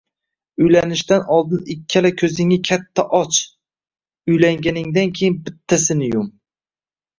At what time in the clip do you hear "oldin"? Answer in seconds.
1.35-1.61